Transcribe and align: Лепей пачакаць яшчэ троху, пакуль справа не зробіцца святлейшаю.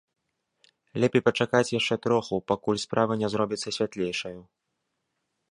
Лепей 1.03 1.21
пачакаць 1.27 1.69
яшчэ 1.79 1.95
троху, 2.07 2.41
пакуль 2.53 2.81
справа 2.85 3.13
не 3.25 3.31
зробіцца 3.35 3.69
святлейшаю. 3.79 4.37